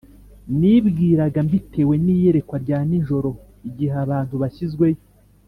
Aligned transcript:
nibwiraga 0.59 1.39
mbitewe 1.47 1.93
n’iyerekwa 2.03 2.55
rya 2.63 2.79
nijoro, 2.89 3.29
igihe 3.69 3.95
abantu 4.05 4.33
bashyizweyo, 4.41 5.01